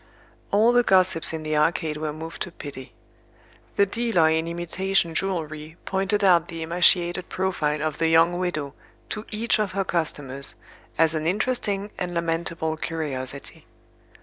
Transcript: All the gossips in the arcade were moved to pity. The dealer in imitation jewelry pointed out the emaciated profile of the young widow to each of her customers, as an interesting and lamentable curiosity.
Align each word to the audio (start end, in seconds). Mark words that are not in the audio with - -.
All 0.49 0.71
the 0.71 0.81
gossips 0.81 1.31
in 1.31 1.43
the 1.43 1.55
arcade 1.55 1.95
were 1.97 2.11
moved 2.11 2.41
to 2.41 2.51
pity. 2.51 2.91
The 3.75 3.85
dealer 3.85 4.29
in 4.29 4.47
imitation 4.47 5.13
jewelry 5.13 5.77
pointed 5.85 6.23
out 6.23 6.47
the 6.47 6.63
emaciated 6.63 7.29
profile 7.29 7.83
of 7.83 7.99
the 7.99 8.07
young 8.07 8.39
widow 8.39 8.73
to 9.09 9.27
each 9.29 9.59
of 9.59 9.73
her 9.73 9.85
customers, 9.85 10.55
as 10.97 11.13
an 11.13 11.27
interesting 11.27 11.91
and 11.99 12.15
lamentable 12.15 12.77
curiosity. 12.77 13.67